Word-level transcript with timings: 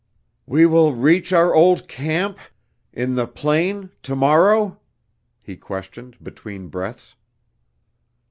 "We 0.47 0.65
will 0.65 0.95
reach 0.95 1.31
our 1.31 1.53
old 1.53 1.87
camp 1.87 2.39
in 2.91 3.13
the 3.13 3.27
plain 3.27 3.91
to 4.01 4.15
morrow?" 4.15 4.79
he 5.43 5.55
questioned, 5.55 6.17
between 6.23 6.69
breaths. 6.69 7.13